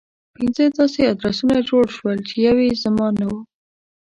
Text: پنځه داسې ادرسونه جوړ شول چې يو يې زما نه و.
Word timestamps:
پنځه 0.35 0.63
داسې 0.77 1.01
ادرسونه 1.11 1.57
جوړ 1.69 1.85
شول 1.95 2.17
چې 2.27 2.35
يو 2.47 2.55
يې 2.65 2.71
زما 2.83 3.07
نه 3.19 3.25
و. 3.31 3.33